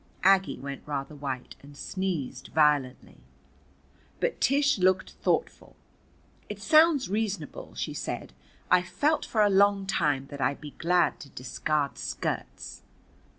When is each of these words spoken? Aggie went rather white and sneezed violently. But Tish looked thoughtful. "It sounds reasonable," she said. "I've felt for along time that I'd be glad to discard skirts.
Aggie 0.23 0.57
went 0.57 0.81
rather 0.87 1.13
white 1.13 1.55
and 1.61 1.77
sneezed 1.77 2.47
violently. 2.55 3.19
But 4.19 4.41
Tish 4.41 4.79
looked 4.79 5.11
thoughtful. 5.11 5.75
"It 6.49 6.59
sounds 6.59 7.07
reasonable," 7.07 7.75
she 7.75 7.93
said. 7.93 8.33
"I've 8.71 8.87
felt 8.87 9.27
for 9.27 9.43
along 9.43 9.85
time 9.85 10.25
that 10.31 10.41
I'd 10.41 10.59
be 10.59 10.71
glad 10.79 11.19
to 11.19 11.29
discard 11.29 11.99
skirts. 11.99 12.81